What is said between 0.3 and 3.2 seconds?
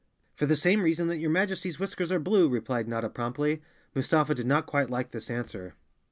"For the same reason that your Majesty's whiskers are blue," replied Notta